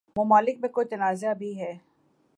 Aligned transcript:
ممالک 0.15 0.55
میں 0.61 0.69
کوئی 0.69 0.87
تنازع 0.87 1.33
بھی 1.33 1.51
ہے 1.59 1.73